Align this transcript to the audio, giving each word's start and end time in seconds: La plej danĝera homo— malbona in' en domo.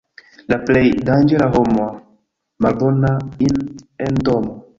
La 0.53 0.57
plej 0.69 0.81
danĝera 1.09 1.49
homo— 1.57 1.85
malbona 2.67 3.13
in' 3.51 3.61
en 4.09 4.21
domo. 4.31 4.59